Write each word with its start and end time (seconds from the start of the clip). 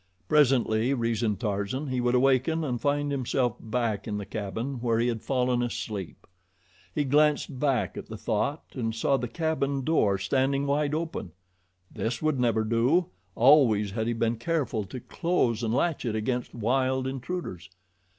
Presently, 0.27 0.95
reasoned 0.95 1.39
Tarzan, 1.39 1.89
he 1.89 2.01
would 2.01 2.15
awaken 2.15 2.63
and 2.63 2.81
find 2.81 3.11
himself 3.11 3.57
back 3.59 4.07
in 4.07 4.17
the 4.17 4.25
cabin 4.25 4.81
where 4.81 4.97
he 4.97 5.07
had 5.07 5.21
fallen 5.21 5.61
asleep. 5.61 6.25
He 6.91 7.03
glanced 7.03 7.59
back 7.59 7.95
at 7.95 8.07
the 8.07 8.17
thought 8.17 8.63
and 8.73 8.95
saw 8.95 9.17
the 9.17 9.27
cabin 9.27 9.83
door 9.83 10.17
standing 10.17 10.65
wide 10.65 10.95
open. 10.95 11.33
This 11.93 12.19
would 12.19 12.39
never 12.39 12.63
do! 12.63 13.11
Always 13.35 13.91
had 13.91 14.07
he 14.07 14.13
been 14.13 14.37
careful 14.37 14.85
to 14.85 14.99
close 14.99 15.61
and 15.61 15.71
latch 15.71 16.03
it 16.03 16.15
against 16.15 16.55
wild 16.55 17.05
intruders. 17.05 17.69